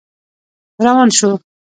روان 0.85 1.09
شو. 1.17 1.29